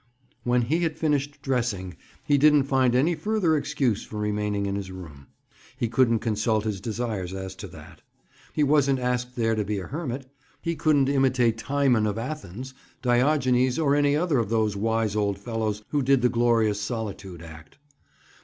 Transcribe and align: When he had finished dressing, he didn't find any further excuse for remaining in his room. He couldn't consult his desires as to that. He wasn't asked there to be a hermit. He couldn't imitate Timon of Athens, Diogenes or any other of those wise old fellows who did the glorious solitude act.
When 0.43 0.63
he 0.63 0.79
had 0.79 0.97
finished 0.97 1.43
dressing, 1.43 1.95
he 2.23 2.39
didn't 2.39 2.63
find 2.63 2.95
any 2.95 3.13
further 3.13 3.55
excuse 3.55 4.03
for 4.03 4.17
remaining 4.17 4.65
in 4.65 4.75
his 4.75 4.89
room. 4.89 5.27
He 5.77 5.87
couldn't 5.89 6.23
consult 6.25 6.63
his 6.63 6.81
desires 6.81 7.35
as 7.35 7.53
to 7.57 7.67
that. 7.67 8.01
He 8.51 8.63
wasn't 8.63 8.97
asked 8.97 9.35
there 9.35 9.53
to 9.53 9.63
be 9.63 9.77
a 9.77 9.85
hermit. 9.85 10.25
He 10.59 10.75
couldn't 10.75 11.07
imitate 11.07 11.59
Timon 11.59 12.07
of 12.07 12.17
Athens, 12.17 12.73
Diogenes 13.03 13.77
or 13.77 13.93
any 13.95 14.15
other 14.15 14.39
of 14.39 14.49
those 14.49 14.75
wise 14.75 15.15
old 15.15 15.37
fellows 15.37 15.83
who 15.89 16.01
did 16.01 16.23
the 16.23 16.29
glorious 16.29 16.81
solitude 16.81 17.43
act. 17.43 17.77